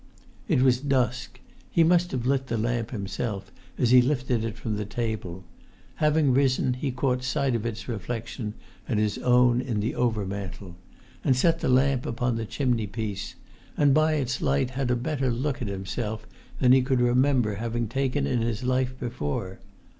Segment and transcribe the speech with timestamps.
[0.47, 1.39] It was dusk.
[1.69, 5.43] He must have lit the lamp himself; as he lifted it from the table,
[5.97, 8.55] having risen, he caught sight of its reflection
[8.87, 10.73] and his own in the overmantel,
[11.23, 13.35] and set the lamp upon the chimneypiece,
[13.77, 16.25] and by its light had a better look at himself
[16.59, 19.59] than he could remember having taken in his life before.